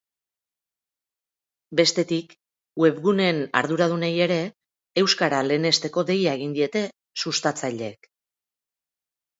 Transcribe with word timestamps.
Bestetik, 1.79 2.33
webguneen 2.85 3.43
arduradunei 3.61 4.11
ere, 4.29 4.41
euskara 5.05 5.45
lehenesteko 5.53 6.09
deia 6.13 6.35
egin 6.41 6.59
diete 6.61 6.85
sustatzaileek. 7.27 8.13